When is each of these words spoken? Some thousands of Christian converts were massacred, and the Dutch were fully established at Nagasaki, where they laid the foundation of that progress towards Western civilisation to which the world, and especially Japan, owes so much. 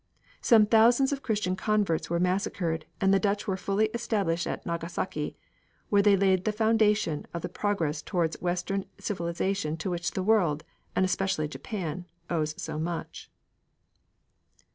Some 0.41 0.65
thousands 0.65 1.11
of 1.13 1.21
Christian 1.21 1.55
converts 1.55 2.09
were 2.09 2.19
massacred, 2.19 2.87
and 2.99 3.13
the 3.13 3.19
Dutch 3.19 3.45
were 3.45 3.55
fully 3.55 3.85
established 3.93 4.47
at 4.47 4.65
Nagasaki, 4.65 5.37
where 5.89 6.01
they 6.01 6.15
laid 6.17 6.43
the 6.43 6.51
foundation 6.51 7.27
of 7.35 7.43
that 7.43 7.53
progress 7.53 8.01
towards 8.01 8.41
Western 8.41 8.85
civilisation 8.99 9.77
to 9.77 9.91
which 9.91 10.09
the 10.09 10.23
world, 10.23 10.63
and 10.95 11.05
especially 11.05 11.47
Japan, 11.47 12.07
owes 12.31 12.59
so 12.59 12.79
much. 12.79 13.29